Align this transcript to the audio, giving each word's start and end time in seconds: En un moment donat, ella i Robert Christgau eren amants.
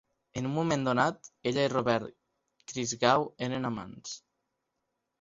En 0.39 0.45
un 0.51 0.53
moment 0.53 0.85
donat, 0.87 1.29
ella 1.51 1.67
i 1.69 1.71
Robert 1.75 2.65
Christgau 2.75 3.31
eren 3.51 3.73
amants. 3.75 4.21